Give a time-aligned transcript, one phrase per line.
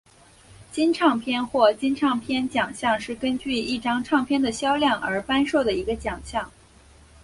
[0.71, 6.51] 金唱片或金唱片奖项是根据一张唱片的销量而颁授的一个奖项。